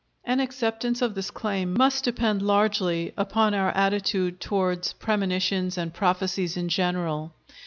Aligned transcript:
An 0.25 0.39
acceptance 0.39 0.99
of 1.03 1.13
this 1.13 1.29
claim 1.29 1.75
must 1.77 2.03
depend 2.03 2.41
largely 2.41 3.13
upon 3.17 3.53
our 3.53 3.69
attitude 3.73 4.39
toward 4.39 4.91
premonitions 4.97 5.77
and 5.77 5.93
prophecies 5.93 6.57
in 6.57 6.69
general. 6.69 7.33